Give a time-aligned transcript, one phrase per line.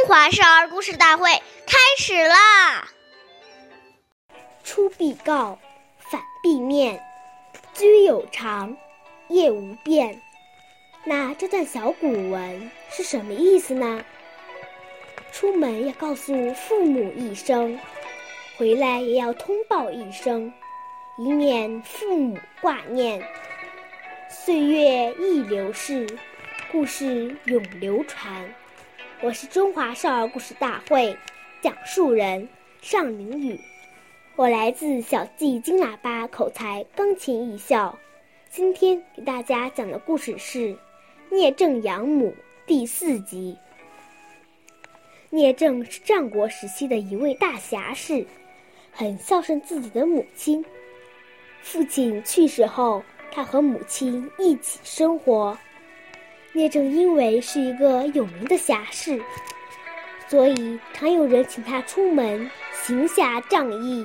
[0.00, 1.30] 中华少儿故事大会
[1.66, 2.88] 开始啦！
[4.64, 5.58] 出必告，
[6.10, 6.98] 反必面，
[7.74, 8.74] 居有常，
[9.28, 10.18] 业无变。
[11.04, 14.02] 那这段小古文是什么意思呢？
[15.32, 17.78] 出门要告诉父母一声，
[18.56, 20.50] 回来也要通报一声，
[21.18, 23.22] 以免父母挂念。
[24.30, 26.06] 岁月易流逝，
[26.72, 28.54] 故事永流传。
[29.22, 31.14] 我是中华少儿故事大会
[31.60, 32.48] 讲述人
[32.80, 33.60] 尚明宇，
[34.34, 37.98] 我来自小纪金喇叭口才钢琴艺校。
[38.48, 40.68] 今天给大家讲的故事是
[41.30, 42.30] 《聂政养母》
[42.66, 43.58] 第四集。
[45.28, 48.26] 聂政是战国时期的一位大侠士，
[48.90, 50.64] 很孝顺自己的母亲。
[51.60, 55.58] 父亲去世后，他和母亲一起生活。
[56.52, 59.22] 聂政因为是一个有名的侠士，
[60.26, 64.04] 所以常有人请他出门行侠仗义、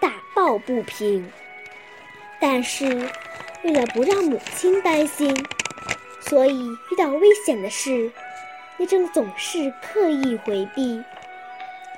[0.00, 1.30] 打抱不平。
[2.40, 2.86] 但是，
[3.62, 5.36] 为了不让母亲担心，
[6.20, 8.10] 所以遇到危险的事，
[8.78, 11.02] 聂政总是刻意回避。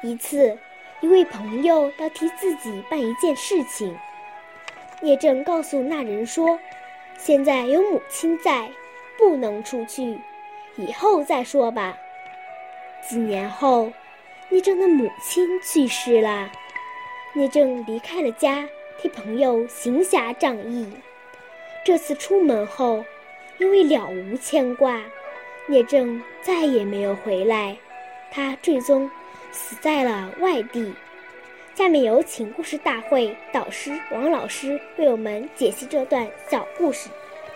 [0.02, 0.58] 一次，
[1.00, 3.96] 一位朋友要替自己办一件事情，
[5.00, 6.58] 聂政告诉那人说
[7.16, 8.68] ：“现在有母亲在。”
[9.18, 10.18] 不能出去，
[10.76, 11.98] 以后再说吧。
[13.06, 13.92] 几年后，
[14.48, 16.50] 聂政的母亲去世了，
[17.34, 18.66] 聂政离开了家，
[18.98, 20.90] 替朋友行侠仗义。
[21.84, 23.04] 这次出门后，
[23.58, 25.00] 因为了无牵挂，
[25.66, 27.76] 聂政再也没有回来，
[28.30, 29.10] 他最终
[29.50, 30.94] 死在了外地。
[31.74, 37.08] 下面有请故事大会导师王老师为我们解析这段小故事，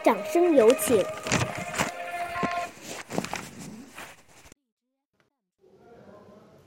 [0.05, 1.05] 掌声有请。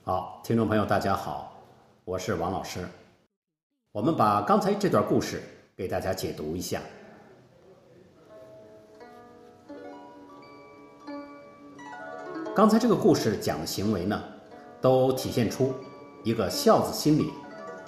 [0.06, 1.62] 好，听众朋友，大家好，
[2.06, 2.80] 我是王老师。
[3.92, 5.44] 我们把刚才这段故事
[5.76, 6.82] 给大家解读一下。
[12.56, 14.24] 刚才这个故事讲的行为呢，
[14.80, 15.74] 都体现出
[16.24, 17.34] 一个孝子心里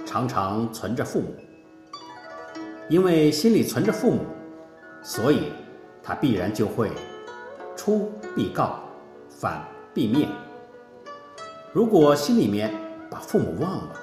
[0.05, 1.33] 常常存着父母。
[2.89, 4.25] 因为心里存着父母，
[5.01, 5.51] 所以
[6.03, 6.91] 他必然就会
[7.75, 8.79] 出必告，
[9.29, 10.29] 反必面。
[11.73, 12.73] 如果心里面
[13.09, 13.93] 把父母忘了，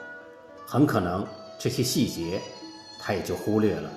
[0.67, 1.27] 很可能
[1.59, 2.41] 这些细节
[3.01, 3.91] 他也就忽略了。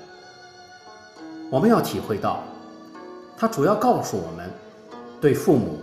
[1.50, 2.44] 我们要体会到，
[3.38, 4.52] 他主要告诉我们，
[5.22, 5.80] 对父母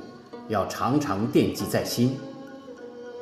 [0.48, 2.18] 要常常惦记在心，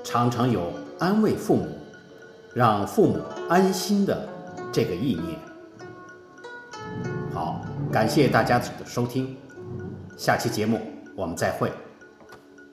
[0.03, 1.79] 常常有安慰父母、
[2.55, 4.29] 让父母安心的
[4.73, 5.39] 这个意念。
[7.93, 9.37] 感谢大家的收听，
[10.17, 10.81] 下期节目
[11.15, 11.71] 我们再会，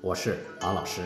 [0.02, 1.02] 我是王老师。